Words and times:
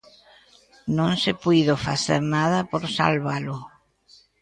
Non 0.97 1.11
se 1.23 1.31
puido 1.43 1.73
facer 1.85 2.21
nada 2.35 2.59
por 2.71 2.83
salvalo. 2.97 3.57